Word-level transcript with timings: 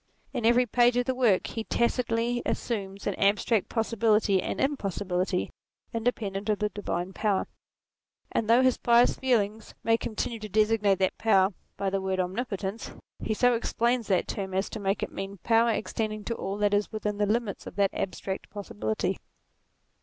In 0.33 0.47
every 0.47 0.65
page 0.65 0.97
of 0.97 1.05
the 1.05 1.13
work 1.13 1.45
he 1.45 1.63
tacitly 1.63 2.41
assumes 2.43 3.05
an 3.05 3.13
abstract 3.19 3.69
possibility 3.69 4.41
and 4.41 4.59
impossibility, 4.59 5.51
independent 5.93 6.49
of 6.49 6.57
the 6.57 6.69
divine 6.69 7.13
power: 7.13 7.45
and 8.31 8.49
though 8.49 8.63
his 8.63 8.79
pious 8.79 9.15
feelings 9.15 9.75
make 9.83 10.03
him 10.03 10.15
continue 10.15 10.39
to 10.39 10.49
designate 10.49 10.97
that 10.97 11.19
power 11.19 11.53
by 11.77 11.91
the 11.91 12.01
word 12.01 12.19
Omnipotence, 12.19 12.93
he 13.19 13.35
so 13.35 13.53
explains 13.53 14.07
that 14.07 14.27
term 14.27 14.55
as 14.55 14.71
to 14.71 14.79
make 14.79 15.03
it 15.03 15.11
mean, 15.11 15.37
power 15.43 15.69
extending 15.69 16.23
to 16.23 16.33
all 16.33 16.57
that 16.57 16.73
is 16.73 16.91
within 16.91 17.19
the 17.19 17.27
limits 17.27 17.67
of 17.67 17.75
that 17.75 17.93
abstract 17.93 18.49
possibility. 18.49 19.19